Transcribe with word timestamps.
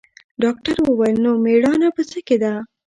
ډاکتر 0.43 0.75
وويل 0.81 1.17
نو 1.25 1.31
مېړانه 1.43 1.89
په 1.95 2.01
څه 2.09 2.19
کښې 2.27 2.37
ده. 2.43 2.53